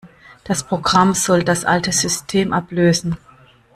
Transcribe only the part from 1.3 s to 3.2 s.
das alte System ablösen.